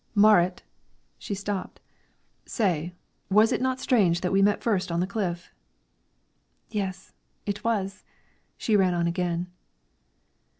"Marit!" 0.15 0.63
She 1.19 1.35
stopped. 1.35 1.79
"Say, 2.47 2.95
was 3.29 3.51
it 3.51 3.61
not 3.61 3.79
strange 3.79 4.21
that 4.21 4.31
we 4.31 4.41
met 4.41 4.63
first 4.63 4.91
on 4.91 4.99
the 4.99 5.05
cliff?" 5.05 5.53
"Yes, 6.71 7.13
it 7.45 7.63
was." 7.63 8.03
She 8.57 8.75
ran 8.75 8.95
on 8.95 9.05
again. 9.05 9.45